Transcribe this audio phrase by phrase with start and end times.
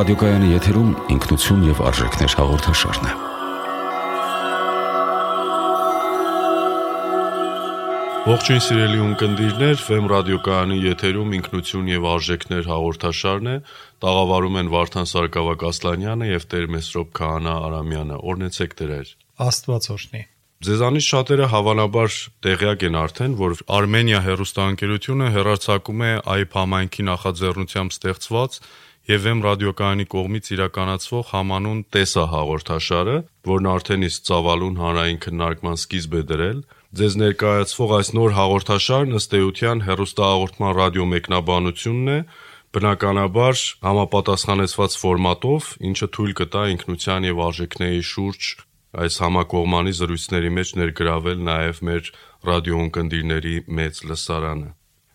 [0.00, 3.16] Ռադիոկայանի եթերում ինքնություն եւ արժեքներ հաղորդաշարն է։
[8.30, 13.58] Ողջույն սիրելի ունկնդիրներ, Վեմ ռադիոկայանի եթերում ինքնություն եւ արժեքներ հաղորդաշարն է։
[14.00, 19.16] Տաղավարում են Վարդան Սարգսակյան Ասլանյանը եւ Տեր Մեսրոպ Քահանա Արամյանը։ Օրնեցեք դրեր։
[19.50, 20.26] Աստված օրհնի։
[20.60, 28.58] Ձեզանից շատերը հավանաբար տեղյակ են արդեն, որ Armenia հերոստանգերությունը հերարցակում է այբ համայնքի նախաձեռնությամբ ստեղծված
[29.10, 33.16] եւ Վեմ ռադիոկայանի կողմից իրականացվող համանուն տեսա հաղորդաշարը,
[33.50, 36.60] որն արդեն իսկ ծավալուն հանրային քննարկման սկիզբ է դրել,
[37.00, 42.18] ձեզ ներկայացվող այս նոր հաղորդաշարն ըստ էության հերոստահաղորդման ռադիոմեկնաբանությունն է,
[42.70, 48.50] բնականաբար համապատասխանեցված ֆորմատով, ինչը թույլ կտա ինքնության եւ արժեքների շուրջ
[49.00, 52.12] այս համակողմանի զրույցների մեջ ներգրավել նաեւ մեր
[52.50, 54.70] ռադիոընկերների մեծ լսարանը։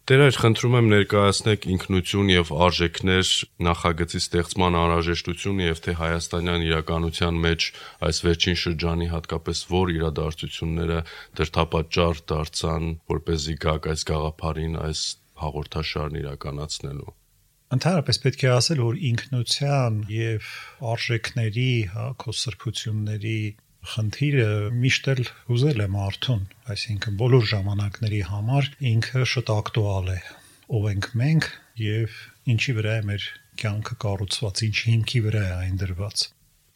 [0.05, 3.29] Տերեր, խնդրում եմ ներկայացնեք ինքնություն եւ արժեքներ
[3.65, 7.65] նախագծի ստեղծման անհրաժեշտությունը եւ թե հայաստանյան իրականության մեջ
[8.05, 10.99] այս վերջին շրջանի հատկապես որ իրադարձությունները
[11.41, 15.01] դրթապաճառ դարձան, որ เป զի գաք այս գաղափարին այս
[15.41, 17.11] հաղորդաշարն իրականացնելու։
[17.73, 20.53] Ընդհանրապես պետք է ասել, որ ինքնության եւ
[20.93, 23.39] արժեքների, հա, քո սրբությունների
[23.94, 24.47] խնդիրը
[24.83, 25.22] միշտ էլ
[25.55, 30.19] ուզել է մարդուն, այսինքն բոլոր ժամանակների համար ինքը շատ ակտուալ է։
[30.75, 31.50] Ով ենք մենք
[31.86, 32.16] եւ
[32.56, 33.28] ինչի վրա է մեր
[33.61, 36.25] կյանքը կառուցված, ինչ հիմքի վրա է այն դրված։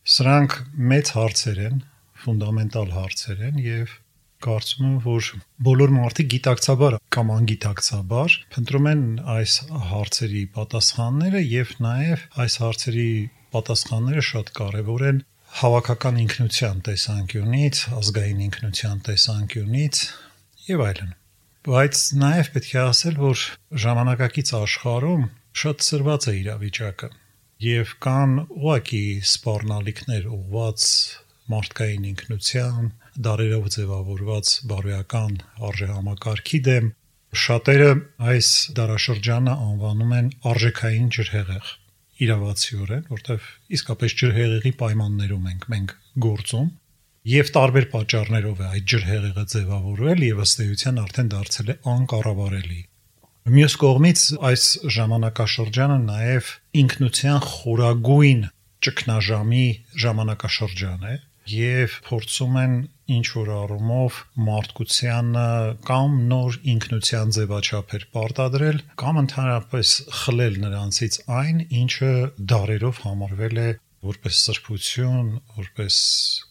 [0.10, 0.60] Սրանք
[0.92, 1.82] մեծ հարցեր են,
[2.20, 3.98] ֆունդամենտալ հարցեր են եւ
[4.44, 5.30] կարծում եմ, որ
[5.68, 9.02] բոլոր մարդիկ գիտակցաբար կամ անգիտակցաբար փնտրում են
[9.34, 9.56] այս
[9.90, 13.10] հարցերի պատասխանները եւ նաեւ այս հարցերի
[13.56, 15.20] պատասխանները շատ կարեւոր են
[15.58, 20.02] հավաքական ինքնության տեսանկյունից, ազգային ինքնության տեսանկյունից
[20.70, 21.16] եւ այլն։
[21.70, 23.42] Բայց նաեւ պետք է ասել, որ
[23.84, 25.26] ժամանակակից աշխարհում
[25.64, 27.10] շատ ծրված է իրավիճակը
[27.66, 30.86] եւ կան ուղակի սպառնալիքներ ուղված
[31.50, 32.88] մարդկային ինքնության,
[33.26, 35.36] դարերով ձևավորված բարոյական
[35.70, 36.90] արժեհամակարգի դեմ
[37.44, 37.92] շատերը
[38.32, 41.74] այս դարաշրջանը անվանում են արժեքային ջրհեղեղ
[42.26, 43.48] իրավացիորեն, որտեվ
[43.80, 45.94] իսկապես ջրհեղեղի պայմաններում ենք մենք
[46.26, 46.70] գործում
[47.30, 52.82] եւ տարբեր պատճառներով է այդ ջրհեղեղը ձևավորվել եւ ըստ էության արդեն դարձել է անկառավարելի։
[53.50, 54.64] Մյուս կողմից այս
[54.96, 56.50] ժամանակաշրջանը նաև
[56.84, 58.42] ինքնության խորագույն
[58.86, 59.66] ճգնաժամի
[60.04, 61.16] ժամանակաշրջան է,
[61.50, 62.74] եւ փորձում են
[63.16, 64.18] ինչ որ առումով
[64.48, 65.46] մարդկությանը
[65.90, 72.12] կամ նոր ինքնության ձևաչափեր պարտադրել կամ ընդհանրապես խլել նրանցից այն, ինչը
[72.54, 73.70] դարերով համարվել է
[74.10, 75.96] որպես սրբություն, որպես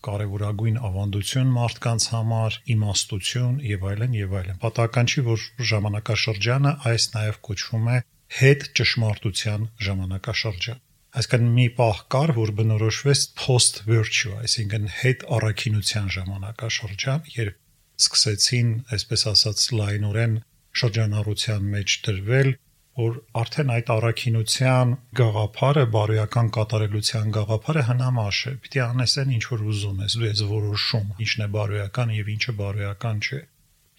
[0.04, 7.40] կարևորագույն ավանդություն մարդկանց համար, իմաստություն եւ այլն եւ այլն։ Պատահական չի, որ ժամանակաշրջանը այս նաեւ
[7.48, 7.96] կոչվում է
[8.42, 10.84] հետ ճշմարտության ժամանակաշրջան
[11.16, 17.56] այսինքն մի պահ կար, որ բնորոշվեց post virtue, այսինքն հետ առաքինության ժամանակաշրջան, երբ
[17.98, 20.34] սկսեցին, այսպես ասած, լայնորեն
[20.78, 22.50] շրջանառության մեջ դրվել,
[22.98, 29.62] որ արդեն այդ առաքինության գաղափարը, բարոյական կատարելության գաղափարը հնամաշ է։ Պիտի անես այն ինչ որ
[29.72, 33.40] ուզում ես, դու ես որոշում, ինչն է բարոյական եւ ինչը բարոյական չէ։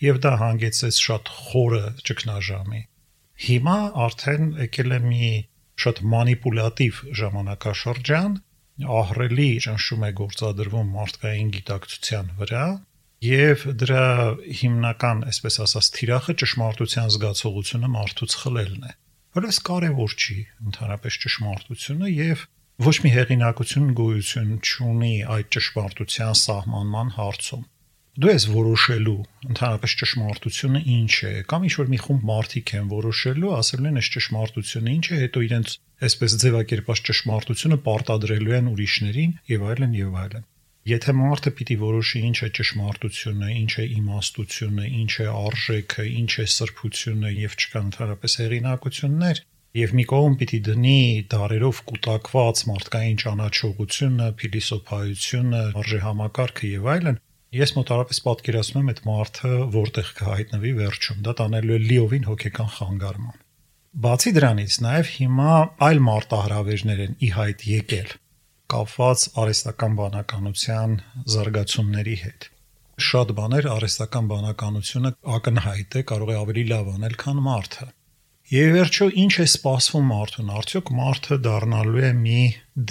[0.03, 2.81] Եվ դա հանգեցեց շատ խորը ճգնաժամի։
[3.39, 5.31] Հիմա արդեն եկել է մի
[5.83, 8.37] շատ մանիպուլատիվ ժամանակաշրջան,
[8.99, 12.65] ահրելի ճնշում է գործադրվում մարդկային գիտակցության վրա
[13.25, 14.03] եւ դրա
[14.59, 18.93] հիմնական, այսպես ասած, թիրախը ճշմարտության զգացողությունը մարդուց խլելն է։
[19.39, 20.37] Որպես կարևոր չի
[20.69, 22.45] ընդհանրապես ճշմարտությունը եւ
[22.79, 27.65] ոչ մի հեղինակություն գոյություն չունի այդ ճշմարտության սահմանման հարցում
[28.19, 33.51] դու ես որոշելու ընդհանրապես ճշմարտությունը ինչ է կամ ինչ որ մի խումբ մարդիկ են որոշելու
[33.55, 35.75] ասելու են այս ճշմարտությունը ինչ է հետո իրենց
[36.07, 40.43] այսպես ձևակերպած ճշմարտությունը պարտադրելու են ուրիշներին եւ այլն եւ այլն
[40.89, 46.45] եթե մարդը պիտի որոշի ինչ է ճշմարտությունը ինչ է իմաստությունը ինչ է արժեքը ինչ է
[46.59, 49.41] սրբությունը եւ չկան ընդհանրապես հեղինակություններ
[49.79, 50.99] եւ մի կողմ պիտի դնի
[51.31, 57.19] դարերով կൂട്ടակված մարդկային ճանաչողությունը, փիլիսոփայությունը, արժեհամակարգը եւ այլն,
[57.49, 63.39] Ես մոտարապես պատկերացնում եմ այդ մարդը որտեղ կհայտնվի վերջում։ Դա տանելու է լիովին հոգեկան խանգարման։
[64.03, 65.55] Բացի դրանից, նաև հիմա
[65.87, 68.13] այլ մարտահրավերներ են ի հայտ եկել
[68.69, 70.95] կապված արհեստական բանականության
[71.33, 72.47] զարգացումների հետ։
[73.09, 77.91] Շատ բաներ արհեստական բանականությունը ակնհայտ է, կարող է ավելի լավ անել, քան մարդը։
[78.53, 82.39] Եվ վերջո ինչ է սպասվում մարդուն։ Արդյոք մարդը դառնալու է մի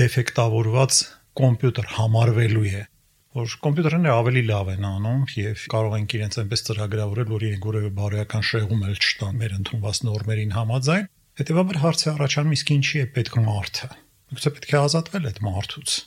[0.03, 1.03] դեֆեկտավորված
[1.39, 2.87] կոմպյուտեր համարվելու է
[3.37, 7.91] որ կոմպյուտերները ավելի լավ են անում եւ կարող են իրենց այնպես ծրագրավորել, որ իրենք որևէ
[7.99, 11.09] բարոյական շեղում էլ չտան մեր ընդունված նորմերին համաձայն։
[11.39, 13.89] Հետևաբար հարցը առաջանում իսկ ինչի է պետք մարդը։
[14.29, 15.99] Միգուցե պետք է ազատվել այդ մարդուց։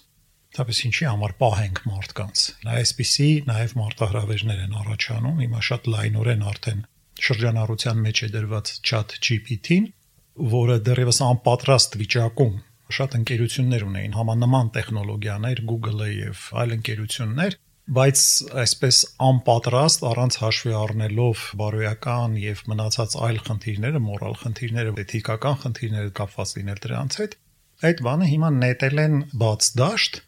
[0.51, 6.81] Թափես ինչի համար պահենք մարդկանց։ Նա այսպիսի նաև մարտահրավերներ են առաջանում, հիմա շատ լայնորեն արդեն
[7.21, 9.88] շրջանառության մեջ է դրված chat GPT-ին,
[10.51, 12.56] որը դեռևս անպատրաստ վիճակում
[12.97, 17.57] շատ ընկերություններ ունեին համանման տեխնոլոգիաներ, Google-ը եւ այլ ընկերություններ,
[17.97, 18.23] բայց
[18.61, 18.97] այսպես
[19.27, 26.83] անպատրաստ առանց հաշվի առնելով բարոյական եւ մնացած այլ խնդիրները, մորալ խնդիրները, էթիկական խնդիրները կապված լինել
[26.88, 27.39] դրանց հետ,
[27.91, 30.21] այդ բանը հիմա նետել են բաց դաշտ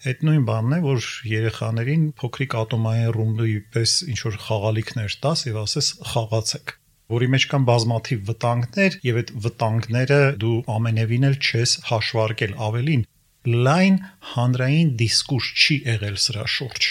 [0.00, 5.58] Այդ նույն բանն է, որ երեխաներին փոքրիկ ատոմային ռումբի պես ինչ որ խաղալիքներ տաս եւ
[5.60, 6.72] ասես խաղացեք
[7.10, 13.04] որի մեջ կան բազմաթիվ վտանգներ եւ այդ վտանգները դու ամենևին էլ չես հաշվարկել ավելին
[13.66, 14.00] լայն
[14.34, 16.90] հանրային դիսկուրս չի եղել սրա շուրջ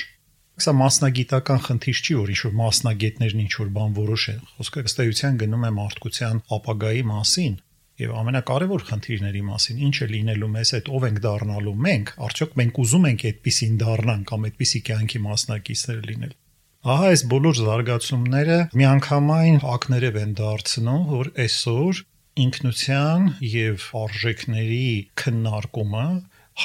[0.59, 5.71] Սա մասնագիտական խնդիր չի, որ ինչ-որ մասնագետներն ինչ-որ բան որոշեն։ Խոսքը ըստ էության գնում է
[5.77, 7.53] մարդկության ապագայի մասին,
[7.99, 12.77] Եվ ամենակարևոր խնդիրների մասին ինչ է լինելու մեզ այդ ով ենք դառնալու մենք, արդյոք մենք
[12.83, 16.31] ուզում ենք այդպեսին դառնանք կամ այդպիսի կյանքի մասնակիցներ լինել։
[16.79, 21.97] Ահա այս բոլոր զարգացումները միանգամայն ակներև են դարձնում, որ այսօր
[22.43, 24.85] ինքնության եւ արժեքների
[25.19, 26.05] քննարկումը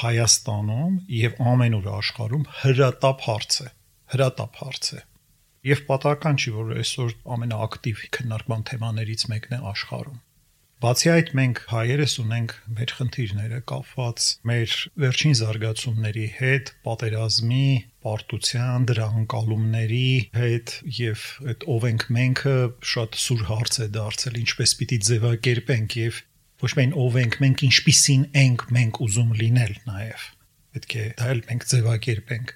[0.05, 3.69] Հայաստանում եւ ամենուր աշխարհում հրատապ հարց է։
[4.15, 5.03] Հրատապ հարց է։
[5.75, 10.24] Եվ պատահական չի, որ այսօր ամենաակտիվ քննարկման թեմաներից մեկն է աշխարհում։
[10.85, 17.69] Բացի այդ մենք հայերս ունենք մեր խնդիրները կապված մեր վերջին զարգացումների հետ, պատերազմի,
[18.05, 21.23] պարտության, դրա անկալումների հետ եւ
[21.55, 22.57] այդ ով ենք menքը
[22.91, 26.21] շատ սուր հարց է դարձել, ինչպես պիտի ձևակերպենք եւ
[26.67, 30.29] ոչ միայն ով ենք մենք, ինչպիսին ենք մենք ուզում լինել նաեւ։
[30.77, 32.55] Պետք է դա էլ մենք ձևակերպենք։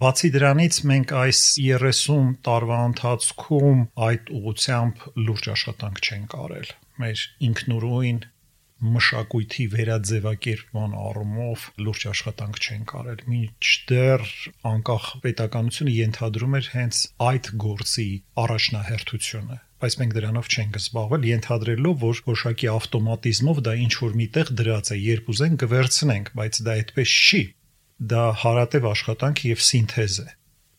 [0.00, 6.70] Բացի դրանից մենք այս 30 տարվա ընթացքում այդ ուղությամբ լուրջ աշխատանք չենք արել
[7.00, 8.20] մեր ինքնուրույն
[8.80, 14.24] մշակույթի վերաձևակերպման առումով լուրջ աշխատանք չեն կարել։ Մինչդեռ
[14.70, 18.08] անկախ պետականությունը ենթադրում էր հենց այդ գործի
[18.44, 24.90] առաջնահերթությունը բայց մենք դրանով չենք զբաղվել ենթադրելով որ որոշակի ավտոմատիզմով դա ինչ որ միտեղ դրած
[24.96, 27.40] է երբ ուզենք կվերցնենք բայց դա այդպես չի
[28.12, 30.28] դա հարատև աշխատանք եւ սինթեզ է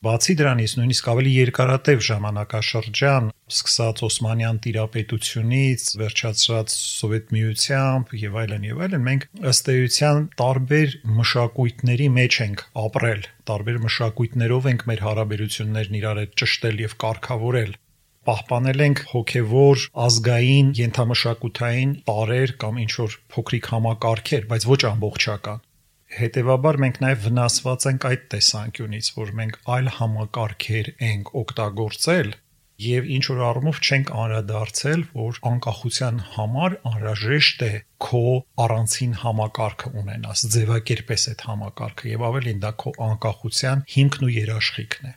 [0.02, 8.84] Բացի դրանից նույնիսկ ավելի երկարատև ժամանակաշրջան, սկսած Օսմանյան տիրապետությունից, վերջացրած Սովետ միությամբ եւ այլն եւ
[8.88, 16.22] այլն, մենք ըստ էության տարբեր մշակույթների մեջ ենք ապրել, տարբեր մշակույթներով ենք մեր հարաբերություններն իրար
[16.26, 17.74] հետ ճշտել եւ կարգավորել
[18.22, 25.64] պահպանել ենք հոգևոր, ազգային, ենթամշակութային տարեր կամ ինչ որ փոքրիկ համակարգեր, բայց ոչ ամբողջական
[26.12, 32.34] Հետևաբար մենք նաև վնասված ենք այդ տեսանկյունից, որ մենք այլ համակարգեր ենք օգտագործել
[32.82, 37.72] եւ ինչ որ առումով չենք անդրադարձել, որ անկախության համար անհրաժեշտ է
[38.06, 38.24] քո
[38.66, 45.14] առանցին համակարգը ունենաս, ձևակերպես այդ համակարգը եւ ավելին դա քո անկախության հիմքն ու երաշխիքն է։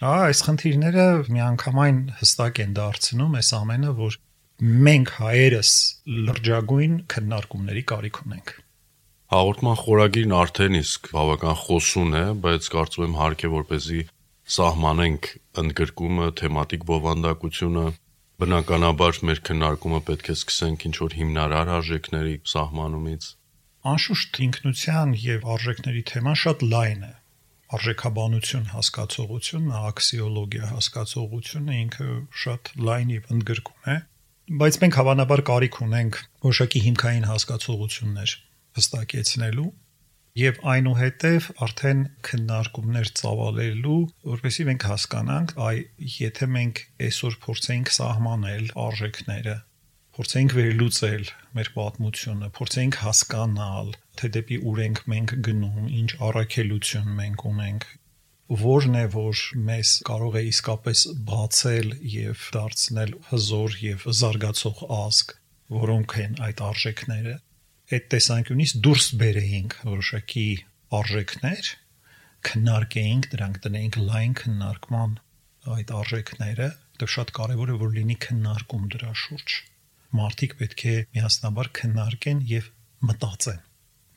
[0.00, 4.14] Ահա այս խնդիրները միանգամայն հստակ են դարձնում այս ամենը, որ
[4.60, 5.72] մենք հայերս
[6.30, 8.54] լրջագույն քննարկումների կարիք ունենք։
[9.30, 14.00] Հաղորդման խորագիրն արդեն իսկ բավական խոսուն է, բայց կարծում եմ հարկ է որպեսզի
[14.50, 15.26] սահմանենք
[15.62, 17.84] ընդգրկումը, թեմատիկ բովանդակությունը,
[18.40, 23.26] բնականաբար մեր քննարկումը պետք է սկսենք ինչ որ հիմնարար արժեքների սահմանումից։
[23.90, 27.12] Անշուշտ ինքնության եւ արժեքների թեման շատ լայն է։
[27.70, 32.08] Արժեքաբանություն հասկացողությունը, աքսիոլոգիա հասկացողությունը ինքը
[32.44, 33.96] շատ լայն եւ ընդգրկուն է,
[34.60, 36.16] բայց մենք հավանաբար կարիք ունենք
[36.50, 38.32] որոշակի հիմքային հասկացողություններ
[38.80, 39.70] հստակեցնելու
[40.38, 45.80] եւ այնուհետև արդեն քննարկումներ ծավալելու, որովհետեւ մենք հասկանանք, այ
[46.16, 49.56] եթե մենք այսօր փորձենք սահմանել արժեքները,
[50.20, 51.24] փորձենք վերլուծել
[51.58, 57.86] մեր պատմությունը, փորձենք հասկանալ, թե դեպի ուր ենք մենք գնում, ինչ առաքելություն մենք ունենք,
[58.60, 65.36] որն է որ մեզ կարող է իսկապես բացել եւ դարձնել հզոր եւ զարգացող ազգ,
[65.80, 67.36] որոնք են այդ արժեքները
[67.90, 70.44] այդ տեսանկյունից դուրս բերեինք որոշակի
[71.00, 71.70] արժեքներ,
[72.50, 75.16] քննարկեինք դրանք տնեինք լայն քննարկման
[75.74, 76.68] այդ արժեքները,
[77.00, 79.56] դա շատ կարևոր է որ լինի քննարկում դրա շուրջ։
[80.20, 82.70] Մարդիկ պետք է միասնաբար քննարկեն եւ
[83.10, 83.60] մտածեն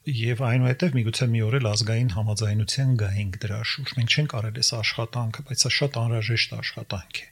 [0.04, 4.72] եւ այնուհետեւ միգուցե մի օր էլ ազգային համաձայնության գայինք դրա շուրջ։ Մենք չենք արել այս
[4.78, 7.28] աշխատանքը, բայց սա շատ անհրաժեշտ աշխատանք է։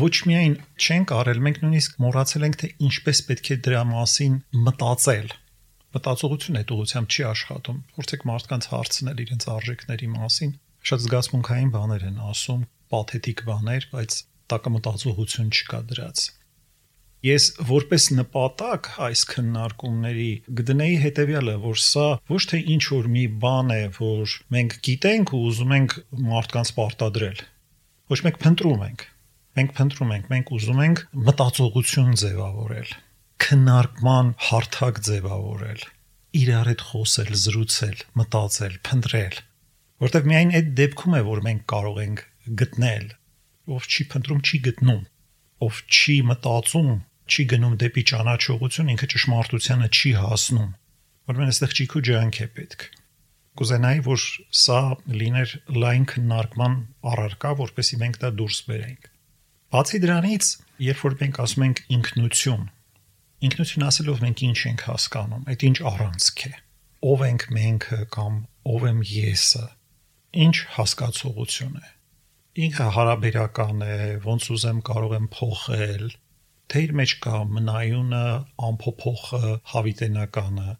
[0.00, 4.36] Ոչ միայն չենք արել, մենք նույնիսկ մոռացել ենք թե ինչպես պետք է դրա մասին
[4.68, 5.32] մտածել
[5.96, 10.52] մտածողություն այդ ուղությամբ չի աշխատում։ Փորձեք մարդկանց հարցնել իրենց արժեքների մասին։
[10.90, 12.60] Շատ զգացմունքային բաներ են ասում,
[12.94, 14.20] պաթետիկ բաներ, բայց
[14.50, 16.22] տակը մտածողություն չկա դրած։
[17.20, 20.28] Ես որպես նպատակ այս քննարկումների
[20.60, 25.42] գտնեի հետեւյալը, որ սա ոչ թե ինչ որ մի բան է, որ մենք գիտենք ու
[25.50, 25.96] ուզում ենք
[26.30, 27.42] մարդկանց պարտադրել։
[28.14, 29.04] Ոչ մենք փնտրում ենք։
[29.60, 32.90] Մենք փնտրում ենք, մենք ուզում ենք մտածողություն ձևավորել,
[33.44, 35.86] քննարկման հարթակ ձևավորել,
[36.40, 39.40] իրար հետ խոսել, զրուցել, մտածել, փնտրել։
[40.00, 42.26] Որտեվ միայն այդ դեպքում է, որ մենք կարող ենք
[42.60, 43.06] գտնել,
[43.70, 45.02] ով չի փնտրում, չի գտնում
[45.60, 46.92] ով չի մտածում
[47.30, 50.70] չի գնում դեպի ճանաչողություն, ինքը ճշմարտությանը չի հասնում։
[51.30, 52.86] Ուրեմն այստեղ ճիքու ջանք է պետք։
[53.60, 54.24] Կուզենայի, որ
[54.60, 54.80] սա
[55.20, 55.52] լիներ
[55.84, 56.76] լայն քննարկման
[57.12, 59.10] առարկա, որպեսզի մենք դա դուրս բերենք։
[59.70, 60.50] Բացի դրանից,
[60.88, 62.64] երբ որ մենք ասում ենք ինքնություն,
[63.46, 66.52] ինքնություն ասելով մենք ինչ ենք հասկանում, այդ ինչ առանցք է։
[67.10, 68.34] Ով ենք մենք կամ
[68.74, 69.62] ով եմ եսը։
[70.44, 71.88] Ինչ հասկացողություն է։
[72.60, 76.04] Ինքը հարաբերական է, ոնց ուզեմ կարող եմ փոխել,
[76.70, 78.24] թե իր մեջ կա մնայունը,
[78.68, 80.74] ամփոփողը, հավիտենականը։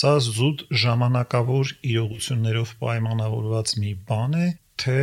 [0.00, 4.48] Սա զուտ ժամանակավոր իրողություններով պայմանավորված մի բան է,
[4.80, 4.98] թե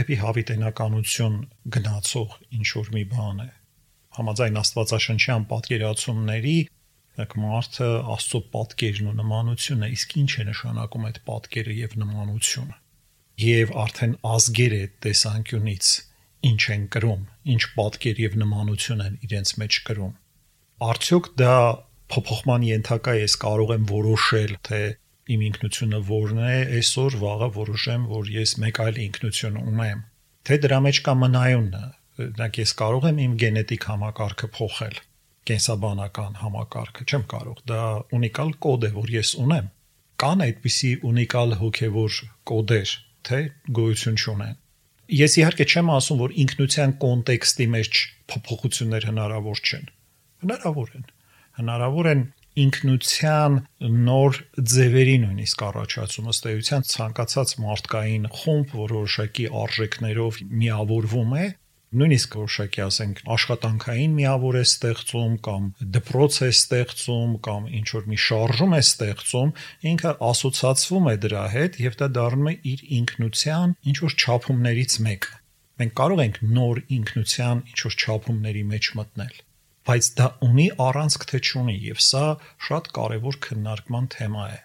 [0.00, 1.40] դեպի հավիտենականություն
[1.76, 3.50] գնացող ինչ որ մի բան է։
[4.20, 6.58] Համաձայն Աստվածաշնչյան պատկերացումների
[7.20, 12.76] Եք մարդը Աստծո պատկերն ու նմանությունն է, իսկ ինչ է նշանակում այդ պատկերը եւ նմանությունը։
[13.44, 15.90] Եվ արդեն ազգերը տեսանկյունից
[16.50, 17.22] ինչ են կրում,
[17.54, 20.14] ինչ պատկեր եւ նմանություն են իրենց մեջ կրում։
[20.90, 21.56] Արդյոք դա
[22.14, 24.80] փոփոխման ենթակա է, ես կարող եմ որոշել, թե
[25.34, 30.04] իմ ինքնությունը որն է, այսօր վաղը որոշեմ, որ ես մեկ այլ ինքնություն ունեմ։
[30.48, 31.84] Թե դրա մեջ կա մնայունը,
[32.20, 34.96] օրինակ ես կարող եմ իմ գենետիկ համակարգը փոխել,
[35.50, 37.82] կենսաբանական համակարգը, չեմ կարող։ Դա
[38.20, 39.70] ունիկալ կոդ է, որ ես ունեմ։
[40.20, 42.18] Կան այդպիսի ունիկալ հոգևոր
[42.50, 42.96] կոդեր,
[43.30, 43.38] թե
[43.80, 44.58] գոյություն չունեն
[45.10, 48.00] Ես իհարկե չեմ ասում, որ ինքնության կոնտեքստի մեջ
[48.30, 49.88] փոփոխություններ հնարավոր չեն։
[50.44, 51.08] Հնարավոր են։
[51.58, 52.22] Հնարավոր են
[52.64, 53.56] ինքնության
[54.06, 54.38] նոր
[54.74, 61.44] ձևերի նույնիսկ առաջացում ըստ էության ցանկացած մարդկային խումբ, որ որոշակի արժեքներով միավորվում է,
[61.90, 65.64] նույնիսկ որոշակի ասենք աշխատանքային միավոր է ստեղծում կամ
[65.96, 69.52] դպրոց է ստեղծում կամ ինչ որ մի շարժում է ստեղծում,
[69.90, 75.36] ինքը ասոցացվում է դրա հետ եւ դա դառնում է իր ինքնության ինչ որ չափումներից մեկը։
[75.80, 79.38] Մենք կարող ենք նոր ինքնության ինչ որ չափումների մեջ մտնել
[79.88, 82.24] բայց դա ունի առանցք թե չունի եւ սա
[82.66, 84.58] շատ կարեւոր քննարկման թեմա է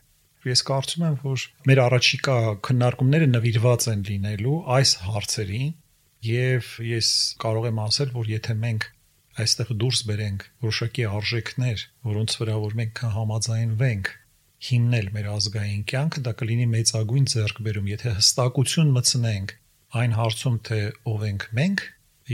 [0.50, 2.36] ես կարծում եմ որ մեր առաջիկա
[2.67, 5.72] քննարկումները նվիրված են լինելու այս հարցերին
[6.25, 7.10] Եվ ես
[7.44, 8.86] կարող եմ ասել, որ եթե մենք
[9.46, 14.12] այստեղ դուրս բերենք որոշակի արժեքներ, որոնց վրա որ մենք կհամաձայնվենք
[14.65, 19.53] հիմնել մեր ազգային կյանքը, դա կլինի մեծագույն ձեռքբերում, եթե հստակություն մտցնենք
[19.96, 20.79] այն հարցում, թե
[21.12, 21.84] ով ենք մենք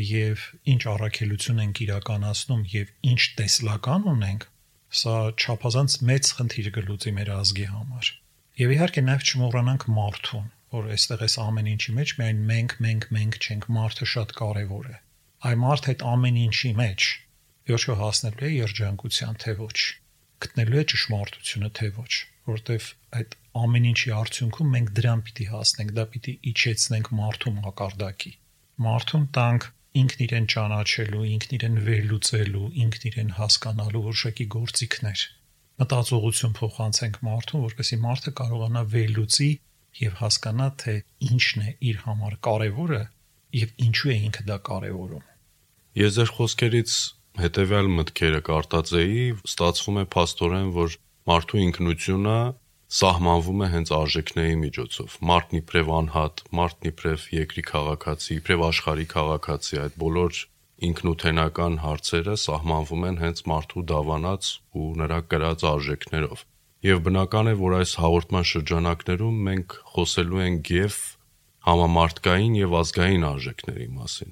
[0.02, 4.46] եւ ինչ առաքելություն ենք իրականացնում եւ ինչ տեսլական ունենք,
[5.02, 8.12] սա չափազանց մեծ խնդիր կլուծի մեր ազգի համար։
[8.62, 13.38] Եվ իհարկե նաև չմոռանանք մարդուն, որ այստեղ էս ամեն ինչի մեջ միայն մենք, մենք, մենք
[13.42, 14.96] չենք, մարդը շատ կարևոր է։
[15.50, 17.08] Այ մարդ այդ ամեն ինչի մեջ
[17.72, 19.80] վերջո հասնելու է երջանկության թե ոչ,
[20.46, 22.14] գտնելու է ճշմարտությունը թե ոչ,
[22.52, 22.88] որտեվ
[23.20, 28.32] այդ ամեն ինչի արդյունքում մենք դրան պիտի հասնենք, դա պիտի իջեցնենք մարդու մակարդակի։
[28.86, 29.68] Մարդուն տանք
[30.02, 35.28] ինքն իրեն ճանաչելու, ինքն իրեն վերլուծելու, ինքն իրեն հասկանալու որոշակի գործիքներ
[35.82, 39.50] մտածողություն փոխանցենք մարդուն, որպեսզի մարդը կարողանա վերլուծի
[40.00, 40.96] եւ հասկանա թե
[41.28, 43.02] ինչն է իր համար կարևորը
[43.62, 45.26] եւ ինչու է ինքը դա կարևորում։
[46.02, 46.92] Ես ձեր խոսքերից
[47.42, 50.96] հետեւյալ մտքերը կարտածեի, ստացվում է փաստորեն, որ
[51.32, 52.38] մարդու ինքնությունը
[52.92, 59.78] սահմանվում է հենց արժեքների միջոցով։ Մարդն իբրև անհատ, մարդն իբրև երկրի քաղաքացի, իբրև աշխարհի քաղաքացի,
[59.84, 60.42] այդ բոլոր
[60.92, 66.44] ինքնութենական հարցերը սահմանվում են հենց մարդու դավանած ու նրա կրած արժեքներով։
[66.82, 70.96] Եվ բնական է, որ այս հաղորդման շրջանակներում մենք խոսելու ենք եւ
[71.68, 74.32] համամարտկային եւ ազգային արժեքների մասին։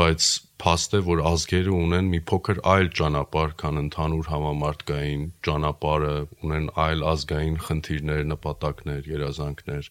[0.00, 0.26] Բայց
[0.60, 6.12] փաստ է, որ ազգերը ունեն մի փոքր այլ ճանապարհ, քան ընդհանուր համամարտկային ճանապարհը,
[6.44, 9.90] ունեն այլ ազգային խնդիրներ, նպատակներ, երազանքներ։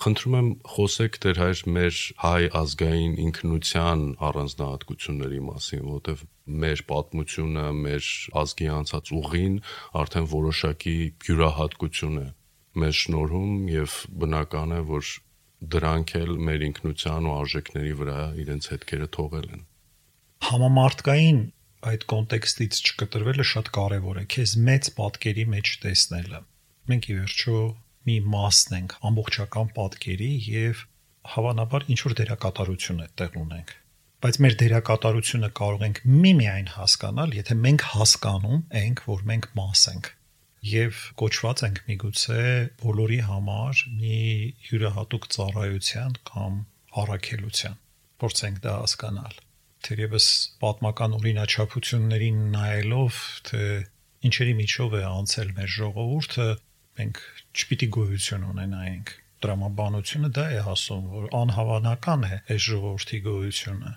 [0.00, 6.22] Խնդրում եմ խոսեք Տեր հայր մեր հայ ազգային ինքնության առանձնահատկությունների մասին, որովհետև
[6.64, 8.08] մեր պատմությունը, մեր
[8.40, 9.58] ազգի անցած ուղին
[10.00, 10.94] արդեն որոշակի
[11.28, 12.24] յուրահատկություն է
[12.80, 15.12] մեզ շնորհում եւ բնական է, որ
[15.74, 19.62] դրանք էլ մեր ինքնության ու արժեքների վրա իրենց հետքերը թողել են։
[20.48, 21.40] Համամարտկային
[21.90, 26.40] այդ կոնտեքստից չկտրվելը շատ կարևոր է, քեզ մեծ պատկերի մեջ տեսնելը։
[26.88, 27.60] Մենք ի վերջո
[28.08, 30.86] մի մասն ենք ամբողջական պատկերի եւ
[31.34, 33.76] հավանաբար ինչ որ դերակատարություն է տեղ ունենք
[34.20, 40.10] բայց մեր դերակատարությունը կարող ենք միմիայն հասկանալ, եթե մենք հասկանում ենք, որ մենք մաս ենք
[40.70, 42.42] եւ կոչված ենք միգուցե
[42.82, 44.18] բոլորի համար մի
[44.68, 46.58] յուրահատուկ ծառայության կամ
[47.00, 47.78] առաքելության
[48.20, 49.38] փորձենք դա հասկանալ
[49.88, 50.26] թերևս
[50.60, 53.62] պատմական օրինաչափություններին նայելով թե
[54.28, 56.48] ինչերի միջով է անցել մեր ժողովուրդը
[57.00, 57.24] մենք
[57.56, 63.92] չպիտի գոյություն ունենայինք դրամաբանությունը դա է ասում որ անհավանական է այս ժողովրդի գոյությունը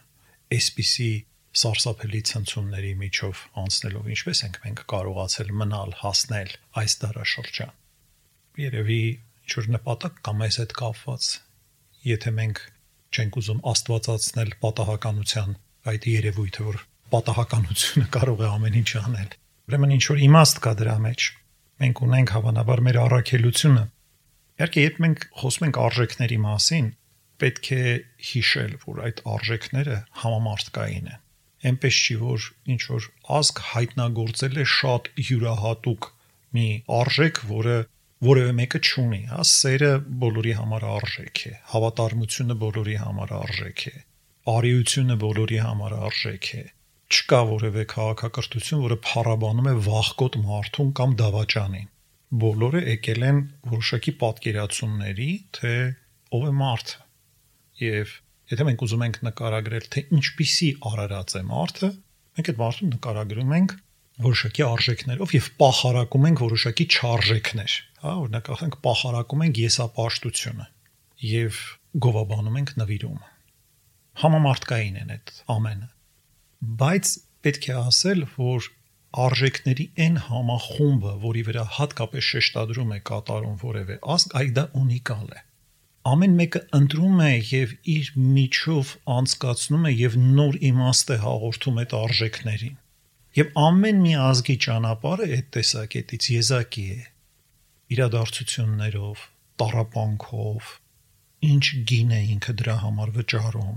[0.58, 1.10] այսպիսի
[1.54, 7.76] սարսափելի ցնցումների միջով անցնելով ինչպես ենք մենք կարողացել մնալ հասնել այս դարաշրջան
[8.64, 9.02] երևի
[9.44, 11.28] ինչ որ նպատակ կամ այս հետ կապված
[12.08, 12.64] եթե մենք
[13.14, 15.56] չենք ուզում աստվածացնել պատահականության
[15.94, 16.82] այդ երևույթը որ
[17.14, 19.38] պատահականությունը կարող է ամեն ինչ անել
[19.70, 21.30] ուրեմն ինչ որ իմաստ կա դրա մեջ
[21.82, 23.84] մենք ունենք հավանաբար մեր առաքելությունը
[24.54, 26.90] իհարկե երբ մենք խոսում ենք արժեքների մասին
[27.44, 27.84] պետք է
[28.30, 31.24] հիշել որ այդ արժեքները համամարտկային են
[31.64, 33.06] այնպես չի որ ինչ որ
[33.38, 36.08] ազգ հայտնագործել է շատ յուրահատուկ
[36.54, 36.68] մի
[37.00, 37.78] արժեք, որը
[38.28, 39.92] որևէ մեկը չունի, հա, սերը
[40.24, 43.96] բոլորի համար արժեք է, հավատարմությունը բոլորի համար արժեք է,
[44.54, 46.64] արիությունը բոլորի համար արժեք է։
[47.14, 51.90] Չկա որևէ քաղաքակրթություն, որը փառաբանում է վախկոտ մարդուն կամ դավաճանին։
[52.44, 53.42] Բոլորը եկել են
[53.74, 55.74] որոշակի պատկերացումների, թե
[56.34, 57.02] ով է մարդը։
[57.84, 58.16] Եվ
[58.52, 61.90] Եթե մենք ուզում ենք նկարագրել, թե ինչպիսի արարած է մարդը,
[62.38, 63.76] մենք այդ մարդուն նկարագրում ենք
[64.26, 70.68] որոշակի արժեքներով եւ պահարակում ենք որոշակի չարժեքներ, հա, օրինակ ասենք պահարակում ենք եսապաշտությունը
[71.30, 71.62] եւ
[72.04, 73.32] գովաբանում ենք նվիրումը։
[74.24, 75.93] Համամարտկային են այդ ամենը։
[76.84, 77.14] Բայց
[77.46, 78.70] պետք է ասել, որ
[79.24, 85.42] արժեքների այն համախումբը, որի վրա հատկապես շեշտադրում է կատարում որևէ ազգ, այ դա ունիկալ է
[86.04, 91.94] ամեն մեկը ընտրում է եւ իր միջով անցկացնում է եւ նոր իմաստ է հաղորդում այդ
[92.00, 92.74] արժեքներին։
[93.40, 97.00] Եվ ամեն մի ազգի ճանապարհը այդ տեսակետից եզակի է
[97.96, 99.24] իրադարձություններով,
[99.64, 100.74] տարապանքով,
[101.54, 103.74] ինչ գին է ինքը դրա համար վճարում։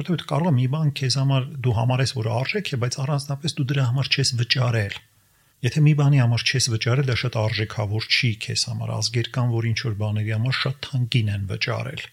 [0.00, 3.66] Որտեղ կարող է մի բան քեզ համար դու համարես որ արժեք է, բայց առանձնապես դու
[3.70, 4.98] դրա համար չես վճարել
[5.60, 9.66] Եթե մի բանի համար չես վճարել, դա շատ արժեքավոր չի քեզ համար։ Ազգեր կան, որ
[9.70, 12.04] ինչ որ բաների համար շատ թանկին են վճարել։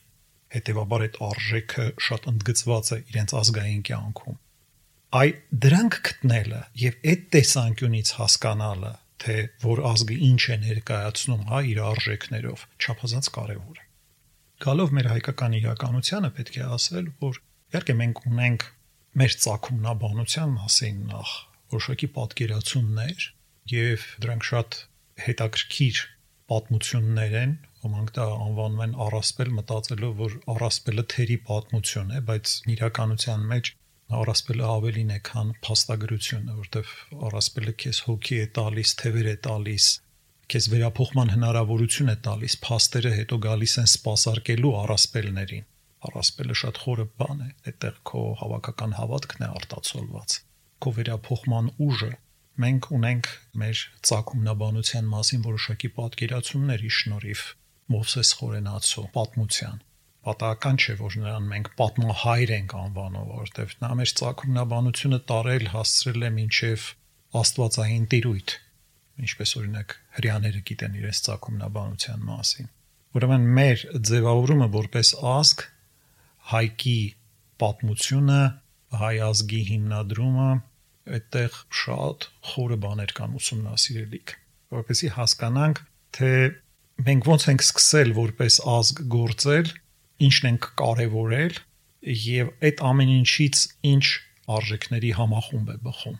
[0.55, 4.37] Հետևաբար այդ արժեքը շատ ընդգծված է իրենց ազգային կյանքում։
[5.17, 5.29] Այ
[5.63, 12.67] դրանք գտնելը եւ այդ տեսանկյունից հասկանալը, թե որ ազգը ինչ է ներկայացնում, հա, իր արժեքներով,
[12.83, 13.85] չափազանց կարեւոր է։
[14.67, 18.63] Գալով մեր հայկական իրականությանը պետք է ասել, որ Իհարկե մենք ունենք
[19.19, 21.31] մեր ցակումնաբանության մասին նախ
[21.73, 23.25] որոշակի պատկերացումներ
[23.71, 24.77] եւ դրանք շատ
[25.23, 25.99] հետաքրքիր
[26.53, 33.45] պատմություններ են, ոմանք դա անվանում են առասպել մտածելով, որ առասպելը թերի պատմություն է, բայց իրականության
[33.51, 33.71] մեջ
[34.21, 39.93] առասպելը ավելին է, քան փաստագրությունը, որտեվ առասպելը քեզ հոգի է տալիս, թևեր է տալիս,
[40.55, 45.73] քեզ վերափոխման հնարավորություն է տալիս, փաստերը հետո գալիս են սпасարկելու առասպելներին
[46.07, 50.37] Առասպելը շատ խորը բան է, այդտեղ քո հավաքական հավատքն է արտացոլված։
[50.77, 52.11] Քո վերափոխման ուժը
[52.57, 53.31] մենք ունենք
[53.61, 57.41] մեր ցակումնաբանության մասին որոշակի պատկերացումների շնորհիվ
[57.93, 59.83] Մովսես Խորենացու պատմության
[60.27, 66.31] պատահական չէ որ նրան մենք պատմահայր ենք անվանում որովհետև նա մեր ցակումնաբանությունը տարել հասցրել է
[66.37, 66.87] մինչև
[67.41, 68.55] աստվածային տիրույթ
[69.27, 72.69] ինչպես օրինակ հрьяաները գիտեն իրենց ցակումնաբանության մասին
[73.17, 75.63] ուրեմն մեր ձևավորումը որպես ազգ
[76.47, 76.99] հայկի
[77.61, 78.41] պատմությունը
[79.01, 80.49] հայ ազգի հիմնադրումը
[81.17, 84.33] այդտեղ շատ խորը բաներ կան ուսումնասիրելիք,
[84.75, 85.81] որովհետեւ հասկանանք,
[86.17, 86.31] թե
[87.07, 89.73] մենք ոնց ենք սկսել որպես ազգ գործել,
[90.27, 91.59] ինչն ենք կարևորել
[92.27, 94.05] եւ այդ ամեն ինչից ինչ
[94.57, 96.17] արժեքների համախումբ է բխում։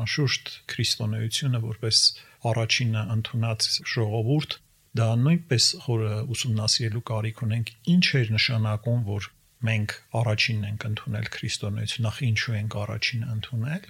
[0.00, 2.02] Անշուշտ քրիստոնեությունը որպես
[2.50, 4.56] առաջինը ընդունած ժողովուրդ
[5.00, 9.28] դա նույնպես խորը ուսումնասիրելու կարիք ունենք ինչ էր նշանակում որ
[9.68, 13.88] մենք առաջինն ենք ընդունել քրիստոնեություն նախ ինչու ենք առաջինը ընդունել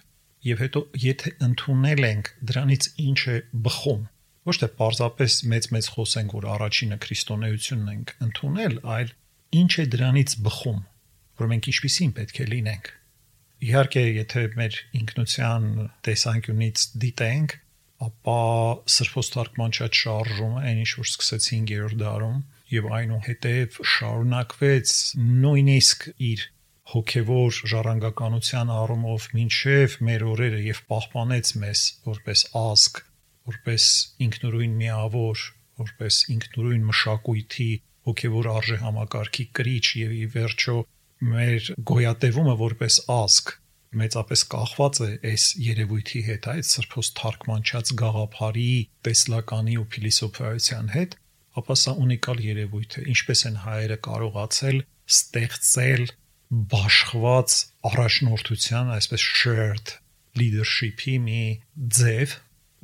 [0.50, 4.04] եւ հետո եթե ընդունել ենք դրանից ինչ է բխում
[4.50, 9.12] ոչ թե պարզապես մեծ-մեծ խոսենք որ առաջինը քրիստոնեությունն ենք ընդունել այլ
[9.60, 10.80] ինչ է դրանից բխում
[11.40, 12.90] որ մենք ինչպեսին պետք է լինենք
[13.70, 15.66] իհարկե եթե մեր ինքնության
[16.08, 17.56] տեսանկյունից դիտենք
[18.06, 18.40] ապա
[18.94, 22.38] սրբոց թարգման շատ շարժումը այն ինչ որ սկսեցին 5-րդ դարում
[22.74, 24.94] եւ այնուհետեւ շարունակվեց
[25.44, 26.44] նույնիսկ իր
[26.90, 33.00] հոգևոր ժառանգականության առումով մինչև մեր օրերը եւ պահպանեց մեզ որպես ազգ,
[33.50, 33.86] որպես
[34.26, 35.44] ինքնուրույն միավոր,
[35.84, 37.70] որպես ինքնուրույն մշակույթի
[38.10, 40.76] հոգևոր արժե համակարգի կրիչ եւ ի վերջո
[41.30, 43.56] մեր գոյատևումը որպես ազգ
[44.00, 48.74] մեծապես կախված է այս երևույթի հետ, այդ սրբոս թարգմանչած գաղափարի,
[49.06, 51.16] տեսլականի ու փիլիսոփայության հետ,
[51.58, 54.78] ապա սա ունիկալ երևույթ է, ինչպես են հայերը կարողացել
[55.10, 56.04] ստեղծել
[56.70, 57.56] բաշխված
[57.90, 59.92] առաջնորդության, այսպես shared
[60.38, 61.42] leadership-ի մի
[62.00, 62.38] ձև,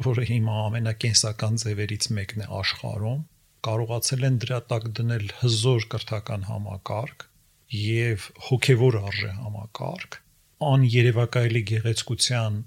[0.06, 3.24] որը հիմա ամենակենսական ձևերից մեկն է աշխարհում,
[3.66, 7.26] կարողացել են դրա տակ դնել հզոր կրթական համակարգ
[7.76, 10.18] եւ հոգեվոր արժե համակարգ
[10.66, 12.58] աներևակայելի գեղեցկության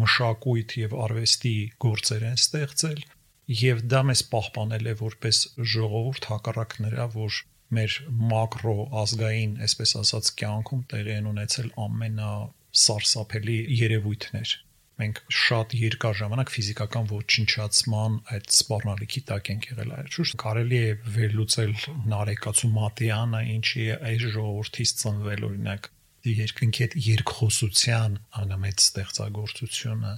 [0.00, 3.02] մշակույթ եւ արվեստի գործեր են ստեղծել
[3.50, 5.42] եւ դա մեզ պահպանել է որպես
[5.74, 7.38] ժողովուրդ հակառակ նրա, որ
[7.76, 7.98] մեր
[8.30, 14.56] մակրո ազգային, այսպես ասած, կյանքում տեղի են ունեցել ամենասարսափելի երևույթներ
[15.00, 21.72] մենք շատ երկար ժամանակ ֆիզիկական ոչնչացման այդ սպառնալիքի տակ ենք եղել շուտ կարելի է վերլուծել
[22.12, 25.88] նարեկացու մատյանը ինչի է այս ժողովրդից ծնվել օրինակ
[26.30, 30.12] երկնքի հետ երկխոսության անամեծ ստեղծագործությունը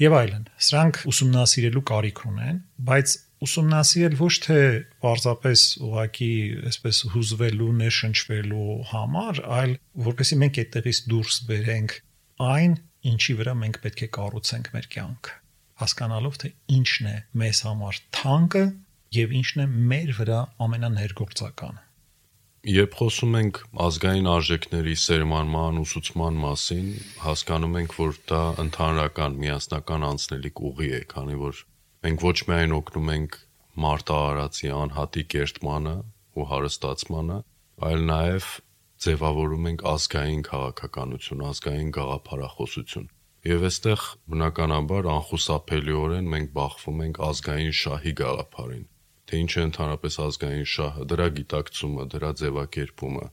[0.00, 2.56] եւ այլն։ Սրանք ուսումնասիրելու կարիք ունեն,
[2.88, 4.58] բայց ուսումնասիրել ոչ թե
[5.04, 6.30] պարզապես ուղակի
[6.70, 9.74] այսպես հուզվելու, ներշնչվելու համար, այլ
[10.08, 11.96] որպեսզի մենք այդտեղից դուրս բերենք
[12.48, 12.76] այն,
[13.14, 15.34] ինչի վրա մենք պետք է կառուցենք մեր կյանքը,
[15.84, 18.64] հասկանալով թե ինչն է մեզ համար թանկը
[19.14, 21.83] եւ ինչն է մեր վրա ամենաներգործականը։
[22.64, 26.86] Երբ խոսում ենք ազգային արժեքների սերմանման, ուսուցման մասին,
[27.20, 31.60] հասկանում ենք, որ դա ընդհանրական միասնական անցնելիք ուղի է, քանի որ
[32.06, 33.36] մենք ոչ միայն օգնում ենք
[33.84, 35.94] մարտահարացի անհատի կերտմանը
[36.40, 37.38] ու հարստացմանը,
[37.90, 38.48] այլ նաև
[39.04, 43.06] ձևավորում ենք ազգային քաղաքականություն, ազգային գաղափարախոսություն։
[43.44, 48.88] Եվ այստեղ բնականաբար անխուսափելիորեն մենք բախվում ենք ազգային շահի գաղափարին
[49.34, 53.24] թե ինչ է ընդհանրապես ազգային շահը, դրա գիտակցումը, դրա ձևակերպումը,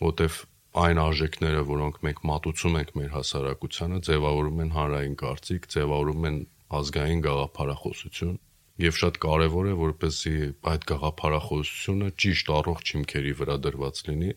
[0.00, 0.36] որտեվ
[0.80, 6.38] այն արժեքները, որոնք մենք մատուցում ենք մեր հասարակությանը, ձևավորում են հանրային կարծիք, ձևավորում են
[6.80, 8.38] ազգային գաղափարախոսություն
[8.80, 10.34] եւ շատ կարեւոր է որպեսզի
[10.72, 14.30] այդ գաղափարախոսությունը ճիշտ առողջ հիմքերի վրա դրված լինի,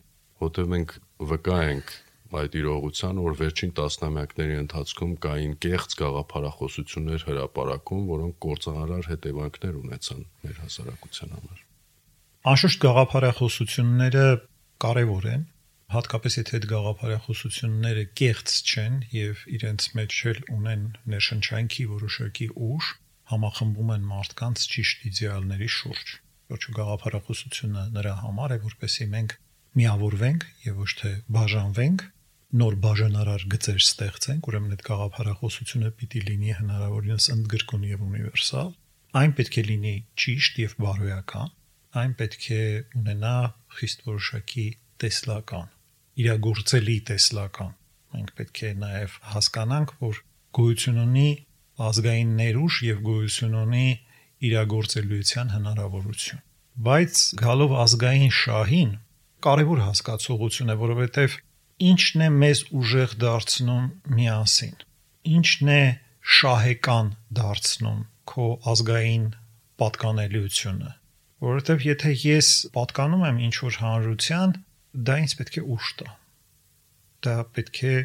[0.44, 0.96] որտեղ մենք
[1.32, 1.94] վկա ենք
[2.40, 10.58] այդ իրողության, որ վերջին տասնամյակների ընթացքում կային կեղծ գաղափարախոսություններ հրապարակում, որոնք կործանարար հետևանքներ ունեցան մեր
[10.64, 11.62] հասարակության համար։
[12.54, 14.26] Անշուշտ գաղափարախոսությունները
[14.84, 15.44] կարևոր են,
[15.94, 22.90] հատկապես եթե այդ գաղափարախոսությունները կեղծ չեն եւ իրենց մեջ էլ ունեն ներշնչանքի որոշակի ուժ,
[23.32, 26.12] համախմբում են մարդկանց ճիշտ իդեալների շուրջ։
[26.54, 29.36] Ոչ գաղափարախոսությունը նրա համար է, որպեսզի մենք
[29.80, 32.04] միավորվենք եւ ոչ թե բաժանվենք
[32.54, 38.68] նոր բաժանարար գծեր ստեղծենք, ուրեմն այդ գաղափարախոսությունը պիտի լինի հնարավորինս ընդգրկուն եւ ունիվերսալ,
[39.20, 41.50] այն պետք է լինի ճիշտ եւ բարոյական,
[41.98, 42.62] այն պետք է
[43.00, 43.34] ունենա
[43.78, 44.66] խիստ որոշակի
[45.02, 45.68] տեսլական,
[46.24, 47.72] իրագործելի տեսլական։
[48.14, 50.20] Մենք պետք է նաեւ հասկանանք, որ
[50.54, 51.30] գոյություն ունի
[51.84, 53.86] ազգային ներուժ եւ գոյություն ունի
[54.44, 56.44] իրագործելիության հնարավորություն։
[56.84, 58.92] Բայց գալով ազգային շահին
[59.44, 61.34] կարևոր հասկացողություն է, որովհետև
[61.82, 64.76] ինչն է մեզ ուժեղ դարձնում միասին
[65.36, 65.82] ինչն է
[66.38, 67.08] շահեկան
[67.38, 69.24] դարձնում քո ազգային
[69.82, 70.92] պատկանելիությունը
[71.44, 74.54] որովհետև եթե ես պատկանում եմ ինչ որ հանրության
[75.08, 76.12] դա ինձ պետք է ուժ տա
[77.26, 77.96] դա պետք է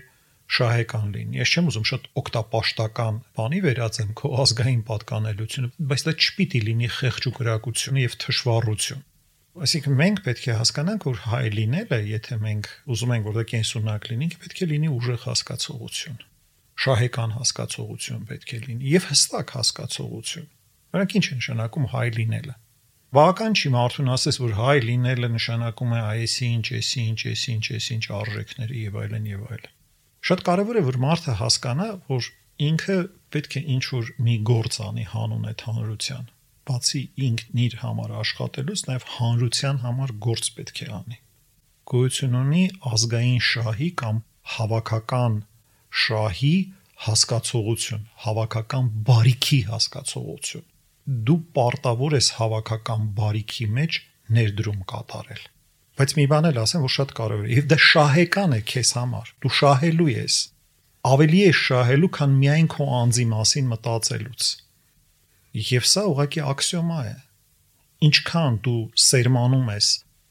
[0.58, 6.62] շահեկան լինի ես չեմ ուզում շատ օկտապաշտական բանի վերածեմ քո ազգային պատկանելիությունը բայց դա չպիտի
[6.70, 9.04] լինի խեղճ ու գրակություն եւ թշվառություն
[9.60, 14.36] Այսինքն մենք պետք է հասկանանք, որ հայ լինելը, եթե մենք ուզում ենք որտեղ կենսունակ լինենք,
[14.43, 16.22] պետք է լինի ուժեղ հասկացողություն։
[16.80, 20.48] Շահեկան հասկացողություն պետք է լինի եւ հստակ հասկացողություն։
[20.95, 22.56] Որոնք ինչ է նշանակում հայ լինելը։
[23.19, 27.65] Բավական չի մարդուն ասես, որ հայ լինելը նշանակում է այսի ինչ, էսի ինչ, էսի ինչ,
[27.80, 29.78] էսի ինչ արժեքների եւ այլն եւ այլն։
[30.30, 32.34] Շատ կարեւոր է որ մարդը հասկանա, որ
[32.69, 32.98] ինքը
[33.34, 36.30] պետք է ինչ որ մի գործ անի հանուն այդ հանրության
[36.70, 41.18] բացի ինքն իր համար աշխատելուց նաև հանրության համար գործ պետք է անի։
[41.90, 44.20] Գոյություն ունի ազգային շահի կամ
[44.56, 45.38] հավաքական
[46.04, 46.56] շահի
[47.06, 50.68] հասկացողություն, հավաքական բարիքի հասկացողություն։
[51.30, 54.00] Դու պարտավոր ես հավաքական բարիքի մեջ
[54.38, 55.44] ներդրում կատարել։
[56.00, 59.32] Բայց մի բան էլ ասեմ, որ շատ կարևոր է, եւ դա շահեկան է քեզ համար։
[59.44, 60.36] Դու շահելու ես։
[61.10, 64.50] Ավելի է շահելու, քան միայն քո անձի մասին մտածելուց
[65.50, 67.14] Եվ սա ուղղակի աքսիոմա է։
[68.06, 69.88] Ինչքան դու սերմանում ես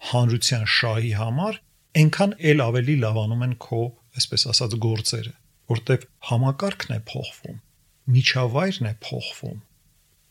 [0.09, 1.57] հանրության շահի համար,
[1.98, 3.81] այնքան էլ ավելի լավանում են քո,
[4.20, 5.33] այսպես ասած, գործերը,
[5.72, 7.59] որտեվ համակարգն է փոխվում,
[8.14, 9.59] միջավայրն է փոխվում։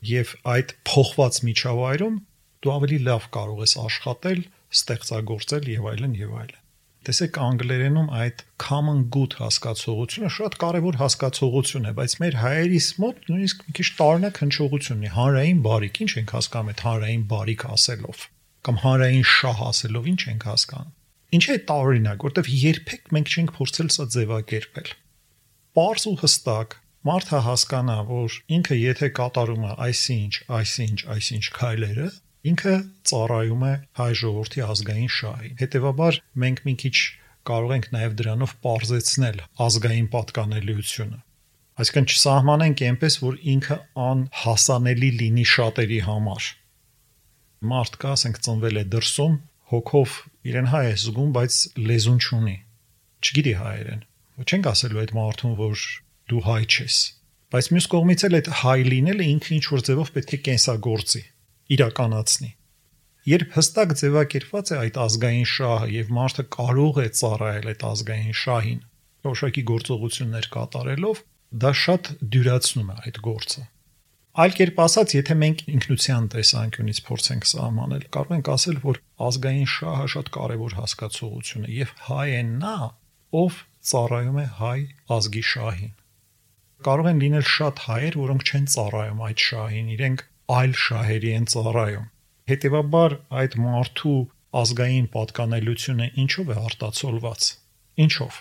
[0.07, 2.15] Եվ այդ փոխված միջավայրում
[2.63, 4.41] դու ավելի լավ կարող ես աշխատել,
[4.77, 6.63] ստեղծագործել եւ այլն եւ այլն։
[7.07, 13.61] Տեսեք անգլերենում այդ common good հասկացողությունը շատ կարևոր հասկացողություն է, բայց մեր հայերիս մոտ նույնիսկ
[13.67, 18.25] մի քիչ տարօրինակ հնչողություն ունի։ Հանրային բարիք, ինչ ենք հասկանում այդ հանրային բարիք ասելով,
[18.67, 20.93] կամ հանրային շահ ասելով ինչ ենք հասկանում։
[21.37, 24.91] Ինչ է տարօրինակ, որտեվ երբեք մենք չենք փորձել սա ձևակերպել։
[25.79, 32.07] Պարզ ու հստակ մարդը հասկանա, որ ինքը եթե կատարում է այսինչ, այսինչ, այսինչ քայլերը,
[32.45, 32.73] ինքը
[33.09, 36.97] ծառայում է հայ ժողովրդի ազգային շահին։ Հետևաբար մենք մի քիչ
[37.49, 41.19] կարող ենք նաև դրանով parzեցնել ազգային պատկանելիությունը։
[41.77, 46.47] Այսինքն չսահմանենք այնպես, որ ինքը անհասանելի լինի շատերի համար։
[47.71, 49.37] Մարդ կա, ասենք ծնվել է դրսում,
[49.73, 50.17] հոգով
[50.51, 52.57] իրեն հայ է զգում, բայց լեզուն չունի։
[53.27, 54.03] Չգիտի հայերեն։
[54.47, 55.85] Չենք ասելու այդ մարդուն, որ
[56.31, 56.97] դու հայ ես։
[57.47, 61.23] Բայց մյուս կողմից էլ այդ հայ լինելը ինքը ինչ որ ձևով պետք է կենսագործի
[61.75, 62.51] իրականացնի։
[63.27, 68.77] Երբ հստակ ձևակերպված է այդ ազգային շահը եւ մարդը կարող է ծառայել այդ ազգային շահին,
[69.27, 71.23] որոշակի գործողություններ կատարելով,
[71.63, 73.63] դա շատ դյուրացնում է այդ գործը։
[74.37, 80.07] Այլ կերպ ասած, եթե մենք ինքնության տեսանկյունից փորձենք սահմանել, կարող ենք ասել, որ ազգային շահը
[80.13, 82.75] շատ կարևոր հասկացողություն է եւ հայ է նա,
[83.41, 83.57] ով
[83.91, 84.79] ծառայում է հայ
[85.17, 85.93] ազգի շահին։
[86.85, 92.09] Կարող են լինել շատ հայեր, որոնք չեն ծառայում այդ շահին, իրենք այլ շահերի են ծառայում։
[92.47, 94.19] Հետևաբար այդ մարդու
[94.57, 97.47] ազգային պատկանելությունը ինչով է արտացոլված։
[98.07, 98.37] Ինչով։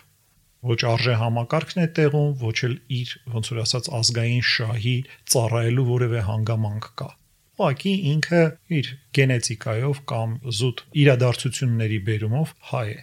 [0.67, 4.95] Ոչ արժե համակարգն է տեղում, ոչ էլ իր ոնց որ ասած ազգային շահի
[5.35, 7.09] ծառայելու որևէ հանգամանք կա։
[7.57, 8.43] Ուղղակի ինքը
[8.79, 12.99] իր գենետիկայով կամ զուտ իրադարձությունների բերումով հայ է։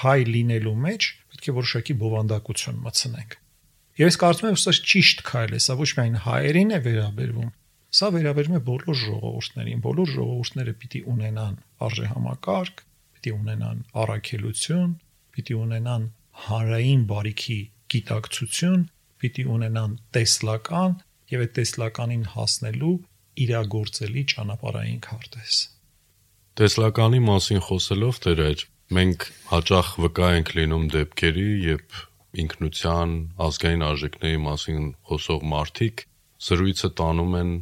[0.00, 3.34] Հայ լինելու մեջ պետք է որոշակի բովանդակություն մտցնենք։
[4.00, 7.50] Ես կարծում եմ, որ սա ճիշտ քայլ է, սա ոչ միայն հայերին է վերաբերվում,
[7.90, 11.54] Սա վերաբերում է բոլոր ժողովուրդներին, բոլոր ժողովուրդները պիտի ունենան
[11.86, 12.82] արժեհամակարգ,
[13.16, 14.92] պիտի ունենան առաքելություն,
[15.34, 16.04] պիտի ունենան
[16.46, 17.58] հանրային բարիքի
[17.90, 18.84] գիտակցություն,
[19.20, 20.94] պիտի ունենան տեսլական
[21.34, 22.94] եւ այդ տեսլականին հասնելու
[23.44, 25.58] իրագործելի ճանապարհային քարտեզ։
[26.60, 31.98] Տեսլականի մասին խոսելով դեր մենք հաճախ վկա ենք լինում դեպքերի, երբ
[32.42, 33.12] ինքնության,
[33.46, 36.02] ազգային արժեքների մասին խոսող մարդիկ
[36.46, 37.52] զրույցը տանում են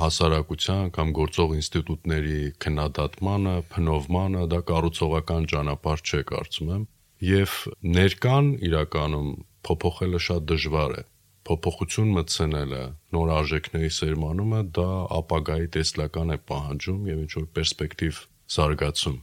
[0.00, 6.84] հասարակության կամ գործող ինստիտուտների քննադատմանը, փնովմանը, դա կառուցողական ճանապարհ չէ, կարծում եմ,
[7.28, 7.56] եւ
[7.98, 9.32] ներկան իրականում
[9.68, 11.02] փոփոխելը շատ դժվար է
[11.48, 12.80] փոփոխություն մտցնելը,
[13.14, 18.20] նոր արժեքների սերմանումը դա ապագայի տեսլական է պահանջում եւ ինչ որ պերսպեկտիվ
[18.56, 19.16] զարգացում։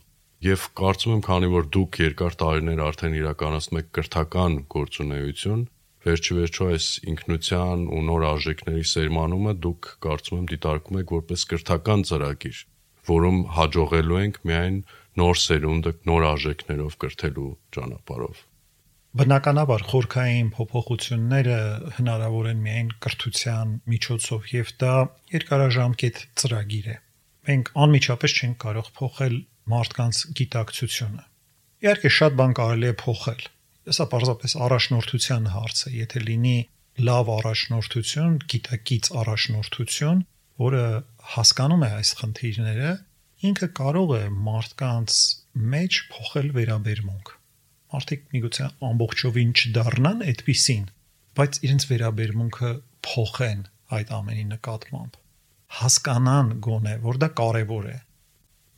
[0.50, 5.64] Եվ կարծում եմ, քանի որ դուք երկար տարիներ արդեն իրականացնում եք կրթական գործունեություն,
[6.06, 12.60] վերջիվերջո այս ինքնության ու նոր արժեքների սերմանումը դուք կարծում եմ դիտարկում եք որպես կրթական ծրագիր,
[13.10, 14.78] որում հաջողելու ենք միայն
[15.20, 18.46] նոր սերունդը նոր արժեքներով կրթելու ճանապարհով։
[19.20, 21.60] Բնականաբար խորքային փոփոխությունները
[21.98, 24.92] հնարավոր են միայն կրթության միջոցով եւ դա
[25.34, 26.98] երկարաժամկետ ծրագիր է։
[27.50, 29.36] Մենք անմիջապես չենք կարող փոխել
[29.74, 31.24] մարդկանց գիտակցությունը։
[31.80, 33.42] Իհարկե շատ բան կարելի է փոխել,
[33.90, 36.58] Սա պարզապես առաջնորդության հարց է, եթե լինի
[37.10, 40.20] լավ առաջնորդություն, գիտակից առաջնորդություն,
[40.64, 40.84] որը
[41.34, 42.92] հասկանում է այս խնդիրները,
[43.50, 45.18] ինքը կարող է մարդկանց
[45.74, 47.32] մեջ փոխել վերաբերմունք։
[47.90, 50.86] Մարդիկ միգուցե ամբողջովին չդառնան այդպիսին,
[51.40, 52.72] բայց իրենց վերաբերմունքը
[53.10, 53.64] փոխեն
[54.00, 55.18] այդ ամենի նկատմամբ։
[55.80, 57.98] Հասկանան գոնե, որ դա կարևոր է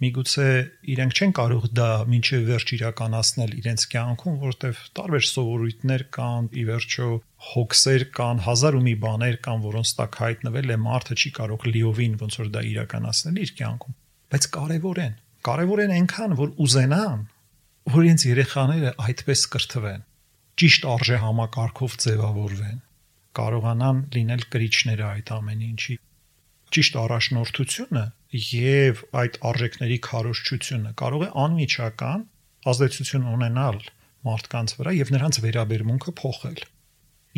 [0.02, 0.46] միգուցե
[0.92, 7.10] իրենք չեն կարող դա մինչև վերջ իրականացնել իրենց կյանքում, որովհետև տարբեր սովորույթներ կան, ի վերջո
[7.52, 12.16] հոգսեր կան, հազար ու մի բաներ կան, որոնց տակ հայտնվել է մարդը չի կարող լիովին
[12.22, 13.98] ոնց որ դա իրականացնել իր կյանքում,
[14.32, 17.20] բայց կարևոր են։ Կարևոր են այնքան, որ ուզենան,
[17.92, 20.06] որ իրենց երեխաները այդպես կրթվեն,
[20.62, 22.80] ճիշտ արժե համակարգով ձևավորվեն,
[23.42, 25.96] կարողանան լինել կրիչները այդ ամեն ինչի
[26.72, 32.22] ճիշտ առաջնորդությունը եւ այդ արժեքների քարոշչությունը կարող է անմիջական
[32.72, 33.80] ազդեցություն ունենալ
[34.28, 36.62] մարդկանց վրա եւ նրանց վերաբերմունքը փոխել։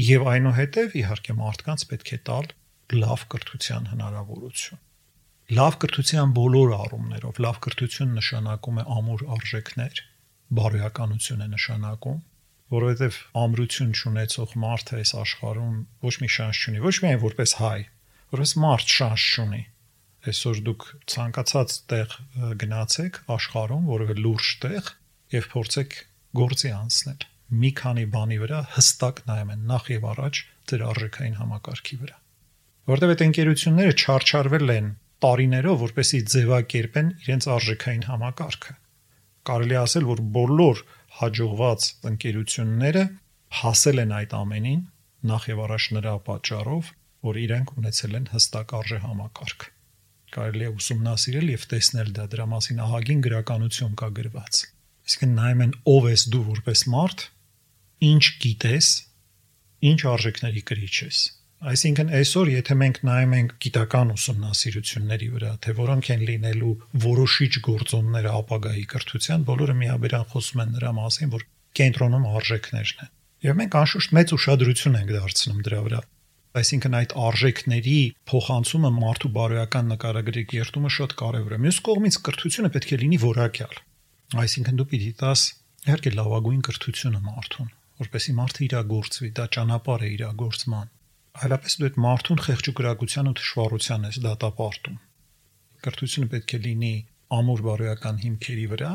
[0.03, 2.47] Եվ այնուհետև իհարկե մարդկանց պետք է տալ
[2.93, 4.82] լավ կրթության հնարավորություն։
[5.58, 10.03] Լավ կրթության բոլոր առումներով լավ կրթություն նշանակում է ամուր արժեքներ,
[10.53, 12.21] բարոյականություն է նշանակում,
[12.73, 15.75] որովհետև ամրություն ունեցող մարդը այս աշխարհում
[16.06, 17.79] ոչ մի շանս չունի, ոչ միայն որպես հայ,
[18.34, 19.63] որպես մարդ շանս չունի
[20.23, 20.83] այսօր դուք
[21.13, 22.15] ցանկացած տեղ
[22.63, 24.91] գնացեք աշխարհում, որևէ լուրջ տեղ
[25.33, 25.95] եւ փորձեք
[26.39, 27.25] գործի անցնել։
[27.63, 30.39] Մի քանի բանի վրա հստակ նայում են նախ եւ առաջ
[30.71, 32.17] ձեր արժեքային համակարգի վրա։
[32.93, 34.88] Որտեւ այդ ընկերությունները չարչարվել են
[35.23, 38.73] տարիներով, որպեսի ձևակերպեն իրենց արժեքային համակարգը։
[39.49, 40.81] Կարելի ասել, որ բոլոր
[41.19, 43.03] հաջողված ընկերությունները
[43.63, 44.81] հասել են այդ ամենին
[45.33, 46.91] նախ եւ առաջ նրա պատճառով,
[47.27, 49.72] որ իրենք ունեցել են հստակ արժե համակարգ։
[50.33, 54.63] Կարելի է ուսումնասիրել եւ տեսնել դա դրա մասին ահագին գրականություն կա գրված։
[55.03, 57.23] Այսինքն նայում են ով ես դու որպես մարդ,
[58.13, 58.91] ինչ գիտես,
[59.93, 61.23] ինչ արժեքների կրիչ ես
[61.63, 66.71] Այսինքն այսօր եթե մենք նայում ենք գիտական ուսումնասիրությունների վրա, թե որոնք են լինելու
[67.03, 71.45] որոշիչ գործոնները ապագայի կրթության, բոլորը միաբերան խոսում են նրա մասին, որ
[71.79, 73.13] կենտրոնում արժեքներն են։
[73.47, 76.01] Եվ մենք անշուշտ մեծ ուշադրություն ենք դարձնում դրա վրա։
[76.53, 82.93] Այսինքն այդ արժեքների փոխանցումը մարդու բարոյական նկարագրի կերտումը շատ կարևոր է։ Մյուս կողմից կրթությունը պետք
[82.93, 83.79] է լինի որակյալ։
[84.43, 85.45] Այսինքն դու պիտի տաս
[85.89, 87.71] իհարկե լավագույն կրթությունը մարդուն,
[88.03, 90.93] որպեսզի մարդը իրագործվի, դա ճանապարհ է իրագործման
[91.33, 94.97] այլապես դու այդ մարդուն խեղճուկրակության ու թշվառության ես դատապարտում։
[95.85, 96.91] Կրթությունը պետք է լինի
[97.37, 98.91] ամուր բարոյական հիմքերի վրա,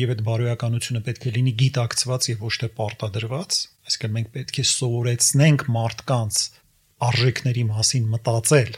[0.00, 4.64] եւ այդ բարոյականությունը պետք է լինի գիտակցված եւ ոչ թե պարտադրված, այսինքն մենք պետք է
[4.70, 6.42] սովորեցնենք մարդկանց
[7.08, 8.72] արժեքների մասին մտածել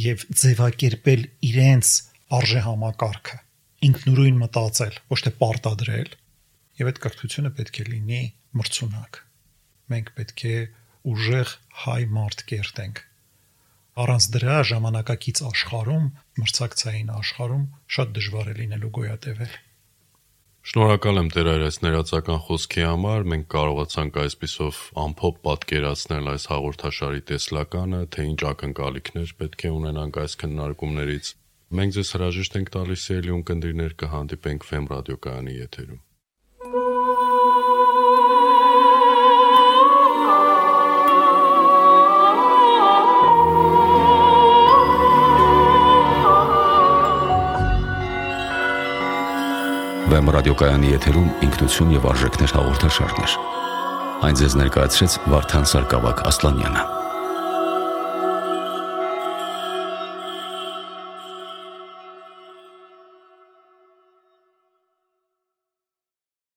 [0.00, 1.94] եւ ձևակերպել իրենց
[2.40, 3.38] արժե համակարգը
[3.80, 6.10] ինքնուրույն մտածել, ոչ թե պարտադրել,
[6.80, 8.20] եւ այդ կրթությունը պետք է լինի
[8.60, 9.20] մրցունակ։
[9.92, 10.56] Մենք պետք է
[11.12, 13.00] ուժեղ հայ մարդ կերտենք։
[14.04, 16.04] Առանց դրա ժամանակակից աշխարհում,
[16.40, 17.64] մրցակցային աշխարհում
[17.96, 19.56] շատ դժվար է լինելու գոյատևել։
[20.60, 28.02] Շնորհակալ եմ Տեր այս ներածական խոսքի համար։ Մենք կարողացանք այսպիսով ամփոփ պատկերացնել այս հաղորդաշարի տեսլականը,
[28.16, 31.32] թե ինչ ակնկալիքներ պետք է ունենանք այս քննարկումներից։
[31.80, 36.04] Մենք ձեզ հրաժեշտ ենք տալիս ելյուն կնդիրներ կհանդիպենք Fem ռադիոկայանի եթերում։
[50.10, 53.36] Վեմ ռադիոկայանի եթերում ինքնություն եւ արժեքներ հաղորդաշարներ։
[54.26, 56.99] Այն ձեզ ներկայացրեց Վարդան Սարգսակ Ասլանյանը։